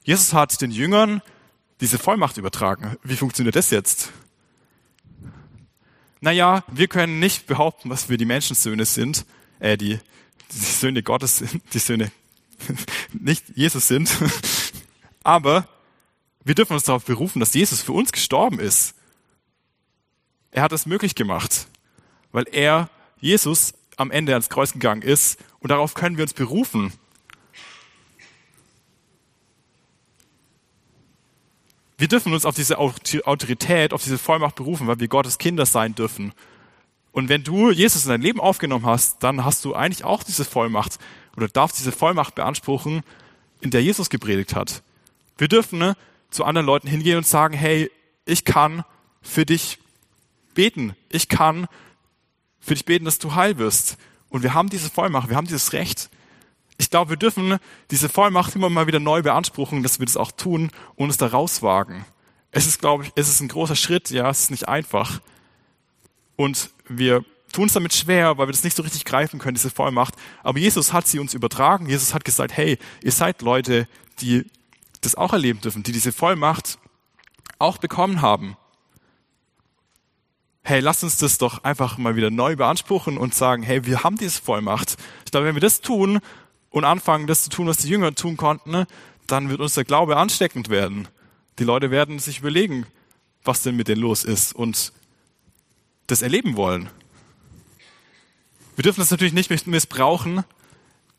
[0.04, 1.20] Jesus hat den Jüngern
[1.82, 2.96] diese Vollmacht übertragen.
[3.02, 4.10] Wie funktioniert das jetzt?
[6.22, 9.26] Naja, wir können nicht behaupten, was wir die Menschensöhne sind,
[9.60, 9.98] äh, die,
[10.52, 12.10] die Söhne Gottes sind, die Söhne
[13.12, 14.10] nicht Jesus sind.
[15.22, 15.68] Aber
[16.44, 18.94] wir dürfen uns darauf berufen, dass Jesus für uns gestorben ist.
[20.50, 21.66] Er hat es möglich gemacht,
[22.32, 22.88] weil er,
[23.20, 26.92] Jesus, am Ende ans Kreuz gegangen ist und darauf können wir uns berufen.
[31.98, 35.96] Wir dürfen uns auf diese Autorität, auf diese Vollmacht berufen, weil wir Gottes Kinder sein
[35.96, 36.32] dürfen.
[37.18, 40.44] Und wenn du Jesus in dein Leben aufgenommen hast, dann hast du eigentlich auch diese
[40.44, 41.00] Vollmacht
[41.36, 43.02] oder darfst diese Vollmacht beanspruchen,
[43.60, 44.84] in der Jesus gepredigt hat.
[45.36, 45.96] Wir dürfen ne,
[46.30, 47.90] zu anderen Leuten hingehen und sagen, hey,
[48.24, 48.84] ich kann
[49.20, 49.80] für dich
[50.54, 50.94] beten.
[51.08, 51.66] Ich kann
[52.60, 53.96] für dich beten, dass du heil wirst.
[54.28, 56.10] Und wir haben diese Vollmacht, wir haben dieses Recht.
[56.76, 57.58] Ich glaube, wir dürfen
[57.90, 61.26] diese Vollmacht immer mal wieder neu beanspruchen, dass wir das auch tun und uns da
[61.26, 62.04] rauswagen.
[62.52, 65.20] Es ist, glaube ich, es ist ein großer Schritt, ja, es ist nicht einfach.
[66.38, 69.70] Und wir tun es damit schwer, weil wir das nicht so richtig greifen können, diese
[69.70, 70.14] Vollmacht.
[70.44, 71.88] Aber Jesus hat sie uns übertragen.
[71.88, 73.88] Jesus hat gesagt, hey, ihr seid Leute,
[74.20, 74.46] die
[75.00, 76.78] das auch erleben dürfen, die diese Vollmacht
[77.58, 78.56] auch bekommen haben.
[80.62, 84.16] Hey, lasst uns das doch einfach mal wieder neu beanspruchen und sagen, hey, wir haben
[84.16, 84.96] diese Vollmacht.
[85.24, 86.20] Ich glaube, wenn wir das tun
[86.70, 88.86] und anfangen, das zu tun, was die Jünger tun konnten,
[89.26, 91.08] dann wird uns der Glaube ansteckend werden.
[91.58, 92.86] Die Leute werden sich überlegen,
[93.42, 94.92] was denn mit denen los ist und
[96.08, 96.90] das erleben wollen.
[98.74, 100.44] Wir dürfen das natürlich nicht missbrauchen,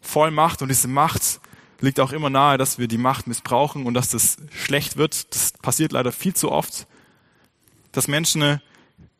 [0.01, 1.39] Vollmacht und diese Macht
[1.81, 5.33] liegt auch immer nahe, dass wir die Macht missbrauchen und dass das schlecht wird.
[5.33, 6.87] Das passiert leider viel zu oft,
[7.91, 8.61] dass Menschen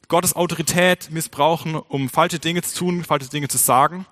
[0.08, 4.06] Gottes Autorität missbrauchen, um falsche Dinge zu tun, falsche Dinge zu sagen.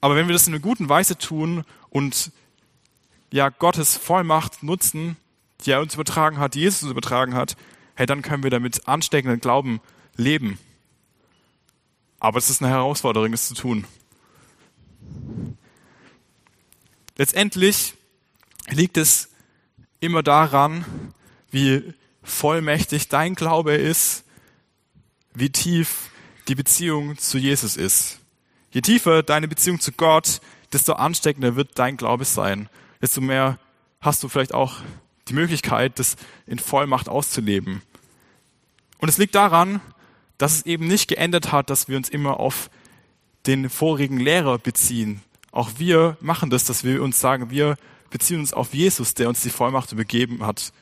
[0.00, 2.30] Aber wenn wir das in einer guten Weise tun und
[3.32, 5.16] ja Gottes Vollmacht nutzen,
[5.64, 7.56] die er uns übertragen hat, die Jesus uns übertragen hat,
[7.94, 9.80] hey, dann können wir damit ansteckenden Glauben
[10.16, 10.58] leben.
[12.20, 13.84] Aber es ist eine Herausforderung, es zu tun.
[17.16, 17.94] Letztendlich
[18.68, 19.28] liegt es
[20.00, 20.84] immer daran,
[21.50, 24.24] wie vollmächtig dein Glaube ist,
[25.34, 26.10] wie tief
[26.48, 28.20] die Beziehung zu Jesus ist.
[28.70, 30.40] Je tiefer deine Beziehung zu Gott,
[30.72, 32.68] desto ansteckender wird dein Glaube sein.
[33.00, 33.58] Desto mehr
[34.00, 34.78] hast du vielleicht auch
[35.28, 37.82] die Möglichkeit, das in Vollmacht auszuleben.
[38.98, 39.80] Und es liegt daran,
[40.38, 42.70] dass es eben nicht geändert hat, dass wir uns immer auf
[43.46, 45.22] den vorigen Lehrer beziehen.
[45.52, 47.76] Auch wir machen das, dass wir uns sagen, wir
[48.10, 50.72] beziehen uns auf Jesus, der uns die Vollmacht übergeben hat.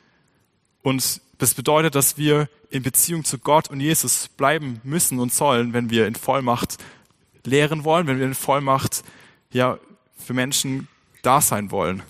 [0.83, 5.72] Und das bedeutet, dass wir in Beziehung zu Gott und Jesus bleiben müssen und sollen,
[5.72, 6.78] wenn wir in Vollmacht
[7.44, 9.02] lehren wollen, wenn wir in Vollmacht
[9.50, 9.78] ja
[10.16, 10.88] für Menschen
[11.22, 12.02] da sein wollen.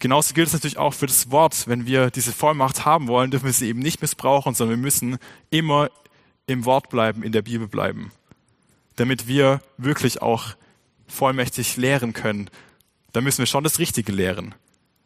[0.00, 1.68] Genauso gilt es natürlich auch für das Wort.
[1.68, 5.18] Wenn wir diese Vollmacht haben wollen, dürfen wir sie eben nicht missbrauchen, sondern wir müssen
[5.50, 5.90] immer
[6.46, 8.10] im Wort bleiben, in der Bibel bleiben,
[8.96, 10.56] damit wir wirklich auch
[11.06, 12.48] vollmächtig lehren können.
[13.12, 14.54] Da müssen wir schon das Richtige lehren.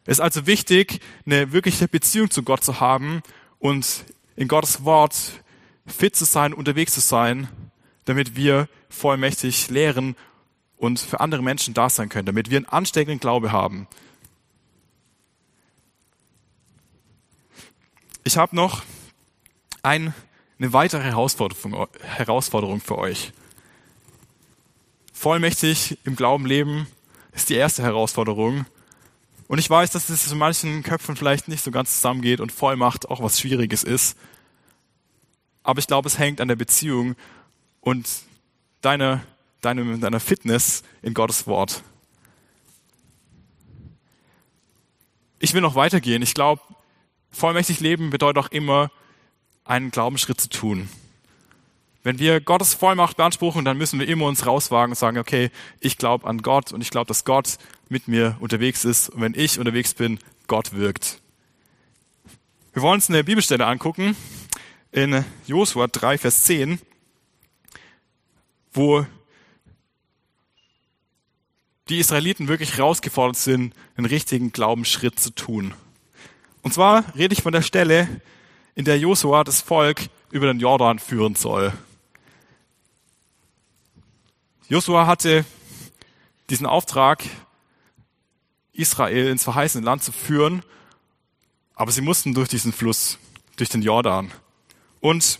[0.05, 3.21] Es ist also wichtig, eine wirkliche Beziehung zu Gott zu haben
[3.59, 4.05] und
[4.37, 5.15] in Gottes Wort
[5.85, 7.49] fit zu sein, unterwegs zu sein,
[8.05, 10.15] damit wir vollmächtig lehren
[10.77, 13.87] und für andere Menschen da sein können, damit wir einen ansteckenden Glaube haben,
[18.27, 18.81] Ich habe noch
[19.83, 20.11] ein,
[20.57, 23.31] eine weitere Herausforderung, Herausforderung für euch.
[25.13, 26.87] Vollmächtig im Glauben leben
[27.33, 28.65] ist die erste Herausforderung.
[29.47, 33.07] Und ich weiß, dass es in manchen Köpfen vielleicht nicht so ganz zusammengeht und Vollmacht
[33.11, 34.17] auch was Schwieriges ist.
[35.61, 37.15] Aber ich glaube, es hängt an der Beziehung
[37.79, 38.09] und
[38.81, 39.21] deiner,
[39.61, 41.83] deiner, deiner Fitness in Gottes Wort.
[45.37, 46.23] Ich will noch weitergehen.
[46.23, 46.63] Ich glaube,
[47.35, 48.91] Vollmächtig leben bedeutet auch immer,
[49.65, 50.87] einen Glaubensschritt zu tun.
[52.01, 55.97] Wenn wir Gottes Vollmacht beanspruchen, dann müssen wir immer uns rauswagen und sagen, okay, ich
[55.97, 57.57] glaube an Gott und ich glaube, dass Gott
[57.89, 59.09] mit mir unterwegs ist.
[59.09, 61.19] Und wenn ich unterwegs bin, Gott wirkt.
[62.71, 64.15] Wir wollen uns eine Bibelstelle angucken
[64.93, 66.79] in Josua 3, Vers 10,
[68.71, 69.05] wo
[71.89, 75.73] die Israeliten wirklich herausgefordert sind, einen richtigen Glaubensschritt zu tun.
[76.65, 78.09] Und zwar rede ich von der Stelle,
[78.73, 81.71] in der Josua das Volk über den Jordan führen soll.
[84.67, 85.45] Josua hatte
[86.49, 87.23] diesen Auftrag,
[88.73, 90.63] Israel ins verheißene Land zu führen,
[91.75, 93.19] aber sie mussten durch diesen Fluss,
[93.57, 94.31] durch den Jordan.
[95.01, 95.39] Und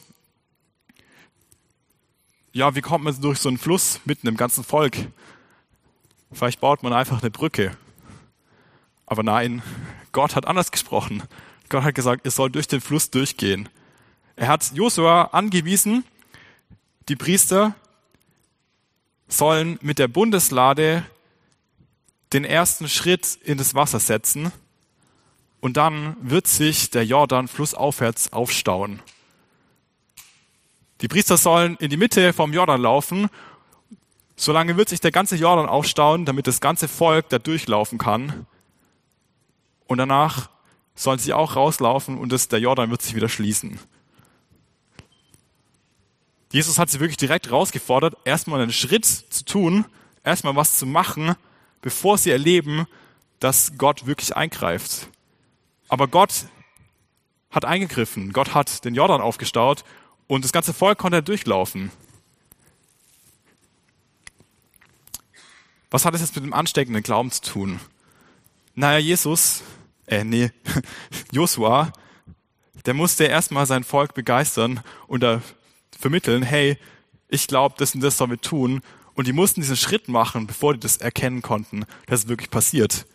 [2.54, 4.96] ja, wie kommt man durch so einen Fluss mitten im ganzen Volk?
[6.32, 7.76] Vielleicht baut man einfach eine Brücke.
[9.08, 9.64] Aber nein,
[10.16, 11.24] Gott hat anders gesprochen.
[11.68, 13.68] Gott hat gesagt, ihr sollt durch den Fluss durchgehen.
[14.38, 16.06] Er hat Josua angewiesen,
[17.10, 17.76] die Priester
[19.28, 21.06] sollen mit der Bundeslade
[22.32, 24.54] den ersten Schritt in das Wasser setzen
[25.60, 29.02] und dann wird sich der Jordan flussaufwärts aufstauen.
[31.02, 33.28] Die Priester sollen in die Mitte vom Jordan laufen,
[34.38, 38.48] solange wird sich der ganze Jordan aufstauen, damit das ganze Volk da durchlaufen kann.
[39.88, 40.50] Und danach
[40.96, 43.80] sollen sie auch rauslaufen und das, der Jordan wird sich wieder schließen.
[46.52, 49.86] Jesus hat sie wirklich direkt rausgefordert, erstmal einen Schritt zu tun,
[50.24, 51.36] erstmal was zu machen,
[51.82, 52.88] bevor sie erleben,
[53.40, 55.10] dass Gott wirklich eingreift.
[55.90, 56.46] Aber Gott
[57.52, 58.34] hat eingegriffen.
[58.34, 59.84] Gott hat den Jordan aufgestaut
[60.28, 61.92] und das ganze Volk konnte durchlaufen.
[65.92, 67.80] Was hat es jetzt mit dem ansteckenden Glauben zu tun?
[68.76, 69.64] Naja, Jesus
[70.08, 70.52] äh, nee,
[71.32, 71.92] Josua,
[72.86, 75.42] der musste erstmal sein Volk begeistern und da
[75.98, 76.78] vermitteln, hey,
[77.28, 78.82] ich glaube, das und das sollen wir tun.
[79.16, 83.08] Und die mussten diesen Schritt machen, bevor die das erkennen konnten, dass es wirklich passiert.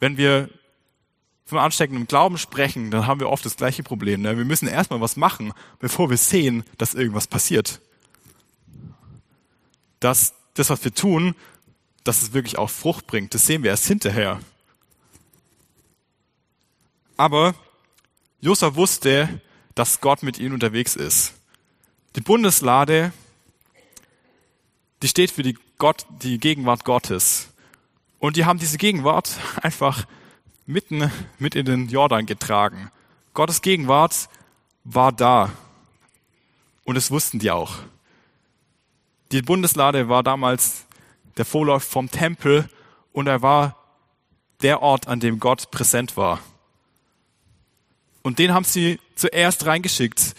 [0.00, 0.48] Wenn wir
[1.44, 4.22] vom ansteckenden Glauben sprechen, dann haben wir oft das gleiche Problem.
[4.22, 4.36] Ne?
[4.36, 7.80] Wir müssen erstmal was machen, bevor wir sehen, dass irgendwas passiert.
[10.00, 11.34] Dass das, was wir tun,
[12.08, 14.40] dass es wirklich auch Frucht bringt, das sehen wir erst hinterher.
[17.16, 17.54] Aber
[18.40, 19.40] Josua wusste,
[19.74, 21.34] dass Gott mit ihm unterwegs ist.
[22.16, 23.12] Die Bundeslade
[25.02, 27.48] die steht für die, Gott, die Gegenwart Gottes.
[28.18, 30.06] Und die haben diese Gegenwart einfach
[30.66, 32.90] mitten mit in den Jordan getragen.
[33.34, 34.28] Gottes Gegenwart
[34.84, 35.50] war da.
[36.84, 37.76] Und es wussten die auch.
[39.30, 40.86] Die Bundeslade war damals
[41.38, 42.68] der Vorlauf vom Tempel
[43.12, 43.76] und er war
[44.62, 46.40] der Ort, an dem Gott präsent war.
[48.22, 50.34] Und den haben sie zuerst reingeschickt.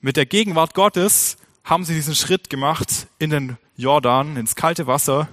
[0.00, 5.28] Mit der Gegenwart Gottes haben sie diesen Schritt gemacht in den Jordan, ins kalte Wasser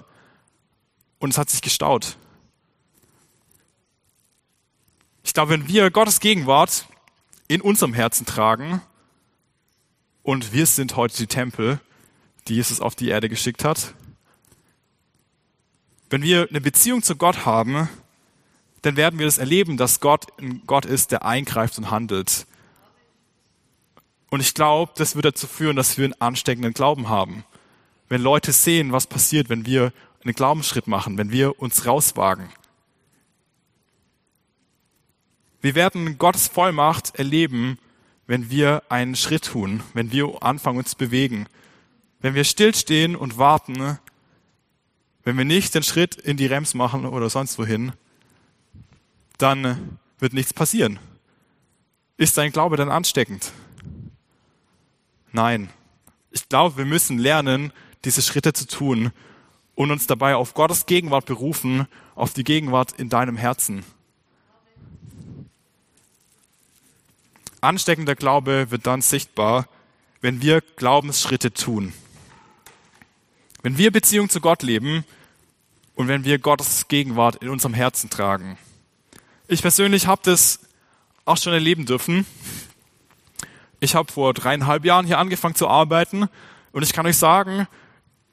[1.20, 2.18] und es hat sich gestaut.
[5.24, 6.86] Ich glaube, wenn wir Gottes Gegenwart
[7.48, 8.82] in unserem Herzen tragen
[10.24, 11.80] und wir sind heute die Tempel,
[12.48, 13.94] die Jesus auf die Erde geschickt hat,
[16.10, 17.90] wenn wir eine Beziehung zu Gott haben,
[18.82, 22.46] dann werden wir das erleben, dass Gott ein Gott ist, der eingreift und handelt.
[24.30, 27.44] Und ich glaube, das wird dazu führen, dass wir einen ansteckenden Glauben haben.
[28.10, 29.92] Wenn Leute sehen, was passiert, wenn wir
[30.24, 32.50] einen Glaubensschritt machen, wenn wir uns rauswagen.
[35.62, 37.80] Wir werden Gottes Vollmacht erleben,
[38.28, 41.48] wenn wir einen Schritt tun, wenn wir anfangen uns zu bewegen.
[42.20, 44.00] Wenn wir stillstehen und warten,
[45.26, 47.92] wenn wir nicht den Schritt in die Rems machen oder sonst wohin,
[49.40, 51.00] dann wird nichts passieren.
[52.16, 53.52] Ist dein Glaube dann ansteckend?
[55.34, 55.70] Nein.
[56.32, 57.74] Ich glaube, wir müssen lernen,
[58.06, 59.12] diese Schritte zu tun
[59.74, 63.84] und uns dabei auf Gottes Gegenwart berufen, auf die Gegenwart in deinem Herzen.
[67.62, 69.68] Ansteckender Glaube wird dann sichtbar,
[70.22, 71.94] wenn wir Glaubensschritte tun.
[73.64, 75.04] Wenn wir Beziehung zu Gott leben
[75.96, 78.58] und wenn wir Gottes Gegenwart in unserem Herzen tragen.
[79.48, 80.60] Ich persönlich habe das
[81.26, 82.26] auch schon erleben dürfen.
[83.80, 86.28] Ich habe vor dreieinhalb Jahren hier angefangen zu arbeiten
[86.72, 87.68] und ich kann euch sagen,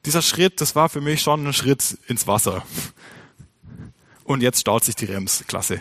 [0.05, 2.65] dieser Schritt, das war für mich schon ein Schritt ins Wasser.
[4.25, 5.45] Und jetzt staut sich die Rems.
[5.47, 5.81] Klasse.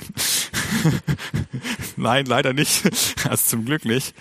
[1.95, 2.83] Nein, leider nicht.
[3.27, 4.15] Also zum Glück nicht.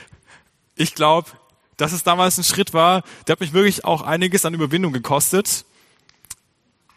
[0.76, 1.30] Ich glaube,
[1.76, 5.64] dass es damals ein Schritt war, der hat mich wirklich auch einiges an Überwindung gekostet.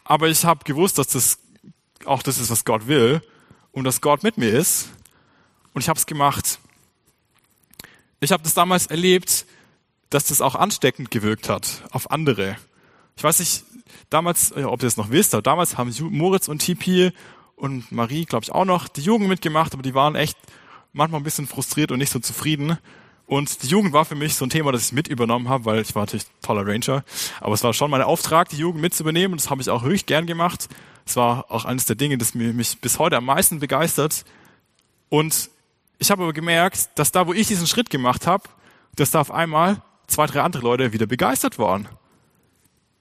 [0.03, 1.39] Aber ich habe gewusst, dass das
[2.05, 3.21] auch das ist, was Gott will
[3.71, 4.89] und dass Gott mit mir ist.
[5.73, 6.59] Und ich habe es gemacht.
[8.19, 9.45] Ich habe das damals erlebt,
[10.09, 12.57] dass das auch ansteckend gewirkt hat auf andere.
[13.17, 13.65] Ich weiß nicht,
[14.09, 17.11] damals, ob ihr das noch wisst, aber damals haben Moritz und Tipi
[17.55, 20.37] und Marie, glaube ich, auch noch die Jugend mitgemacht, aber die waren echt
[20.91, 22.77] manchmal ein bisschen frustriert und nicht so zufrieden.
[23.25, 25.81] Und die Jugend war für mich so ein Thema, das ich mit übernommen habe, weil
[25.81, 27.03] ich war natürlich toller Ranger.
[27.39, 29.33] Aber es war schon mein Auftrag, die Jugend mit zu übernehmen.
[29.33, 30.67] Und das habe ich auch wirklich gern gemacht.
[31.05, 34.25] Es war auch eines der Dinge, das mich bis heute am meisten begeistert.
[35.09, 35.49] Und
[35.99, 38.43] ich habe aber gemerkt, dass da, wo ich diesen Schritt gemacht habe,
[38.95, 41.87] dass da auf einmal zwei, drei andere Leute wieder begeistert waren.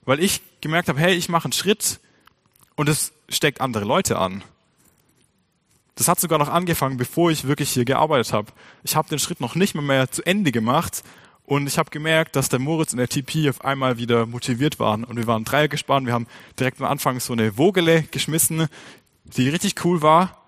[0.05, 1.99] Weil ich gemerkt habe, hey, ich mache einen Schritt
[2.75, 4.43] und es steckt andere Leute an.
[5.95, 8.51] Das hat sogar noch angefangen, bevor ich wirklich hier gearbeitet habe.
[8.83, 11.03] Ich habe den Schritt noch nicht mehr, mehr zu Ende gemacht
[11.45, 15.03] und ich habe gemerkt, dass der Moritz und der TP auf einmal wieder motiviert waren.
[15.03, 16.07] Und wir waren Dreier gespannt.
[16.07, 16.27] Wir haben
[16.57, 18.67] direkt am Anfang so eine Vogele geschmissen,
[19.25, 20.41] die richtig cool war.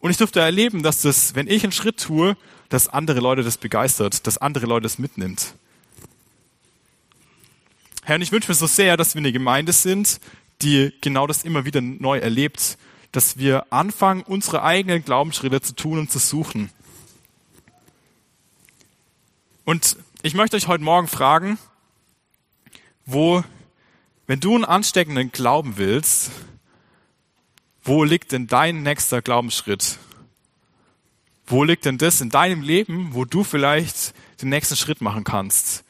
[0.00, 2.36] Und ich durfte erleben, dass das, wenn ich einen Schritt tue,
[2.70, 5.54] dass andere Leute das begeistert, dass andere Leute das mitnimmt.
[8.04, 10.20] Herr, und ich wünsche mir so sehr, dass wir eine Gemeinde sind,
[10.62, 12.78] die genau das immer wieder neu erlebt,
[13.12, 16.70] dass wir anfangen, unsere eigenen Glaubensschritte zu tun und zu suchen.
[19.64, 21.58] Und ich möchte euch heute Morgen fragen,
[23.06, 23.42] wo,
[24.26, 26.30] wenn du einen ansteckenden Glauben willst,
[27.82, 29.98] wo liegt denn dein nächster Glaubensschritt?
[31.46, 35.84] Wo liegt denn das in deinem Leben, wo du vielleicht den nächsten Schritt machen kannst?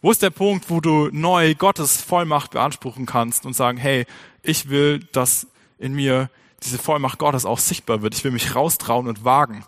[0.00, 4.06] Wo ist der Punkt, wo du neu Gottes Vollmacht beanspruchen kannst und sagen, hey,
[4.42, 5.48] ich will, dass
[5.84, 6.30] in mir
[6.62, 8.14] diese Vollmacht Gottes auch sichtbar wird.
[8.14, 9.64] Ich will mich raustrauen und wagen.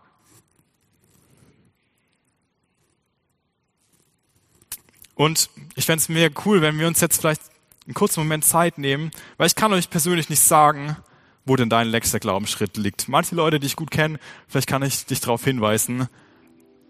[5.14, 7.42] Und ich fände es mega cool, wenn wir uns jetzt vielleicht
[7.86, 10.96] einen kurzen Moment Zeit nehmen, weil ich kann euch persönlich nicht sagen,
[11.44, 13.08] wo denn dein nächster Glaubensschritt liegt.
[13.08, 16.08] Manche Leute, die ich gut kenne, vielleicht kann ich dich darauf hinweisen.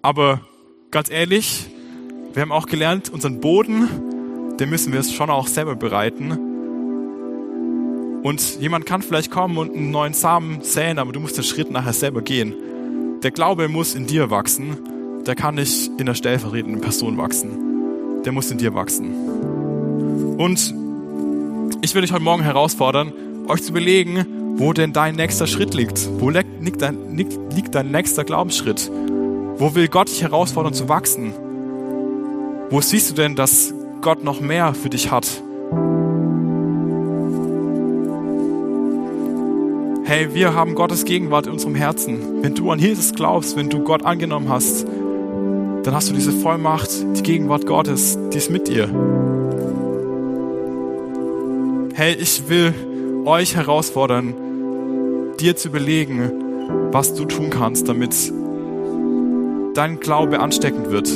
[0.02, 0.40] Aber
[0.92, 1.66] ganz ehrlich,
[2.32, 6.45] wir haben auch gelernt, unseren Boden, den müssen wir schon auch selber bereiten.
[8.22, 11.70] Und jemand kann vielleicht kommen und einen neuen Samen säen, aber du musst den Schritt
[11.70, 12.54] nachher selber gehen.
[13.22, 14.76] Der Glaube muss in dir wachsen.
[15.26, 17.66] Der kann nicht in der stellvertretenden Person wachsen
[18.26, 19.14] der muss in dir wachsen.
[20.36, 20.74] Und
[21.80, 23.12] ich will dich heute Morgen herausfordern,
[23.46, 26.08] euch zu überlegen, wo denn dein nächster Schritt liegt.
[26.18, 28.90] Wo liegt dein, liegt dein nächster Glaubensschritt?
[29.58, 31.32] Wo will Gott dich herausfordern zu wachsen?
[32.68, 35.26] Wo siehst du denn, dass Gott noch mehr für dich hat.
[40.08, 42.40] Hey, wir haben Gottes Gegenwart in unserem Herzen.
[42.40, 46.88] Wenn du an Jesus glaubst, wenn du Gott angenommen hast, dann hast du diese Vollmacht,
[47.16, 48.88] die Gegenwart Gottes, die ist mit dir.
[51.92, 52.72] Hey, ich will
[53.24, 54.32] euch herausfordern,
[55.40, 56.30] dir zu überlegen,
[56.92, 58.32] was du tun kannst, damit
[59.74, 61.08] dein Glaube ansteckend wird.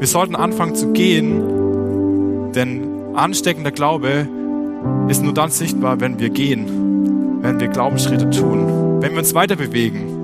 [0.00, 4.26] Wir sollten anfangen zu gehen, denn ansteckender Glaube
[5.08, 6.89] ist nur dann sichtbar, wenn wir gehen,
[7.42, 10.16] wenn wir Glaubensschritte tun, wenn wir uns weiter bewegen.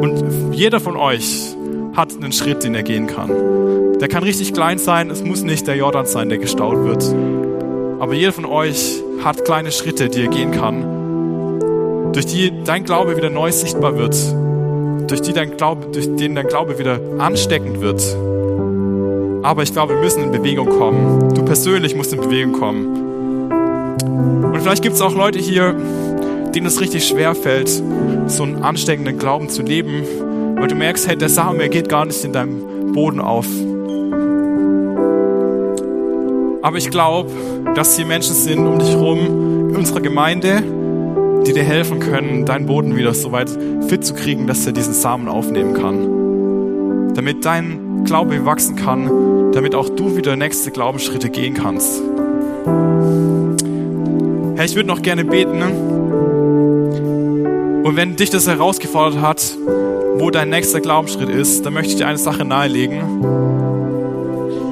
[0.00, 1.56] Und jeder von euch
[1.94, 3.30] hat einen Schritt, den er gehen kann.
[4.00, 7.04] Der kann richtig klein sein, es muss nicht der Jordan sein, der gestaut wird.
[8.00, 13.16] Aber jeder von euch hat kleine Schritte, die er gehen kann, durch die dein Glaube
[13.16, 14.14] wieder neu sichtbar wird,
[15.08, 18.02] durch, die dein Glaube, durch den dein Glaube wieder ansteckend wird.
[19.42, 21.34] Aber ich glaube, wir müssen in Bewegung kommen.
[21.34, 23.03] Du persönlich musst in Bewegung kommen.
[24.64, 25.74] Vielleicht gibt es auch Leute hier,
[26.54, 30.04] denen es richtig schwer fällt, so einen ansteckenden Glauben zu leben,
[30.56, 33.44] weil du merkst, hey, der Same geht gar nicht in deinem Boden auf.
[36.62, 37.30] Aber ich glaube,
[37.74, 40.62] dass hier Menschen sind um dich herum in unserer Gemeinde,
[41.46, 43.50] die dir helfen können, deinen Boden wieder so weit
[43.88, 47.12] fit zu kriegen, dass er diesen Samen aufnehmen kann.
[47.12, 52.00] Damit dein Glaube wachsen kann, damit auch du wieder nächste Glaubensschritte gehen kannst.
[54.56, 55.58] Herr, ich würde noch gerne beten.
[55.58, 55.66] Ne?
[57.84, 59.56] Und wenn dich das herausgefordert hat,
[60.16, 63.00] wo dein nächster Glaubensschritt ist, dann möchte ich dir eine Sache nahelegen.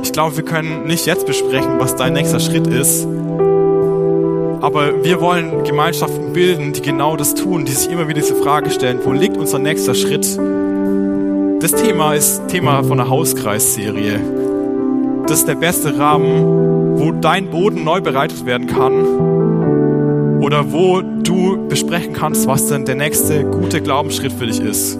[0.05, 3.07] Ich glaube, wir können nicht jetzt besprechen, was dein nächster Schritt ist,
[4.61, 8.71] aber wir wollen Gemeinschaften bilden, die genau das tun, die sich immer wieder diese Frage
[8.71, 10.39] stellen, wo liegt unser nächster Schritt?
[11.61, 14.21] Das Thema ist Thema von der Hauskreisserie.
[15.27, 18.92] Das ist der beste Rahmen, wo dein Boden neu bereitet werden kann
[20.43, 24.99] oder wo du besprechen kannst, was denn der nächste gute Glaubensschritt für dich ist.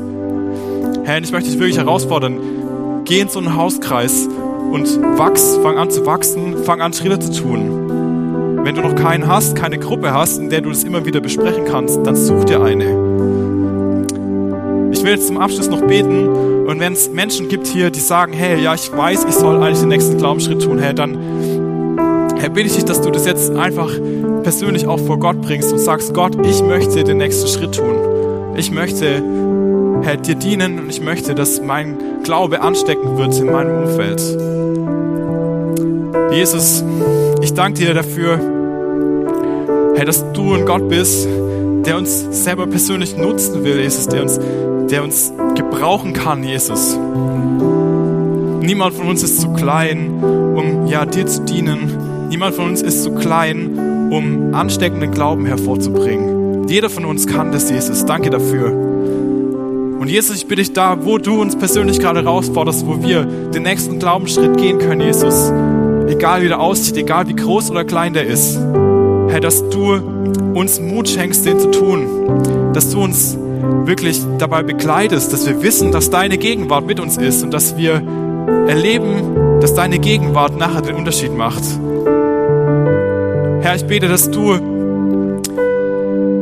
[1.03, 4.29] Herr, ich möchte dich wirklich herausfordern, geh in so einen Hauskreis
[4.71, 4.87] und
[5.19, 8.61] wachs, fang an zu wachsen, fang an Schritte zu tun.
[8.63, 11.65] Wenn du noch keinen hast, keine Gruppe hast, in der du das immer wieder besprechen
[11.65, 12.85] kannst, dann such dir eine.
[14.93, 16.29] Ich will jetzt zum Abschluss noch beten
[16.69, 19.81] und wenn es Menschen gibt hier, die sagen, hey, ja, ich weiß, ich soll eigentlich
[19.81, 21.19] den nächsten Glaubensschritt tun, hey, dann
[22.43, 23.89] Herr, bitte ich dich, dass du das jetzt einfach
[24.43, 28.55] persönlich auch vor Gott bringst und sagst, Gott, ich möchte den nächsten Schritt tun.
[28.57, 29.23] Ich möchte,
[30.03, 34.21] Herr, dir dienen und ich möchte, dass mein Glaube ansteckend wird in meinem Umfeld.
[36.33, 36.85] Jesus,
[37.41, 38.39] ich danke dir dafür,
[39.95, 41.29] Herr, dass du ein Gott bist,
[41.87, 44.41] der uns selber persönlich nutzen will, Jesus, der uns,
[44.91, 46.97] der uns gebrauchen kann, Jesus.
[48.63, 52.29] Niemand von uns ist zu klein, um ja dir zu dienen.
[52.29, 53.72] Niemand von uns ist zu klein,
[54.17, 56.69] um ansteckenden Glauben hervorzubringen.
[56.69, 58.05] Jeder von uns kann das, Jesus.
[58.05, 58.71] Danke dafür.
[58.71, 63.63] Und Jesus, ich bitte dich da, wo du uns persönlich gerade herausforderst, wo wir den
[63.63, 65.53] nächsten Glaubensschritt gehen können, Jesus
[66.13, 68.57] egal wie der aussieht, egal wie groß oder klein der ist.
[69.29, 69.95] Herr, dass du
[70.55, 72.73] uns Mut schenkst, den zu tun.
[72.75, 73.37] Dass du uns
[73.85, 78.03] wirklich dabei begleitest, dass wir wissen, dass deine Gegenwart mit uns ist und dass wir
[78.69, 81.63] erleben, dass deine Gegenwart nachher den Unterschied macht.
[83.63, 84.55] Herr, ich bete, dass du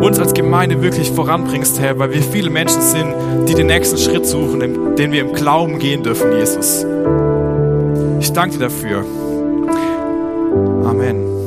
[0.00, 3.14] uns als Gemeinde wirklich voranbringst, Herr, weil wir viele Menschen sind,
[3.46, 6.86] die den nächsten Schritt suchen, den wir im Glauben gehen dürfen, Jesus.
[8.20, 9.04] Ich danke dir dafür.
[10.84, 11.39] Amen.